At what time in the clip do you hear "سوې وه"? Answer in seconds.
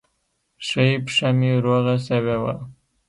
2.07-2.53